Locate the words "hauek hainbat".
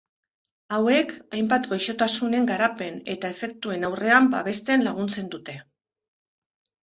0.75-1.67